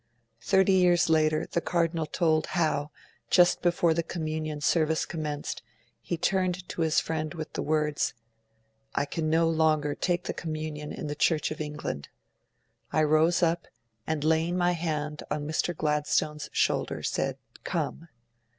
[0.41, 2.89] Thirty years later the Cardinal told how,
[3.29, 5.61] just before the Communion service commenced,
[6.01, 8.15] he turned to his friends with the words:
[8.95, 12.09] 'I can no longer take the Communion in the Church of England.'
[12.91, 13.67] 'I rose up,
[14.07, 15.77] and laying my hand on Mr.
[15.77, 18.07] Gladstone's shoulder, said "Come".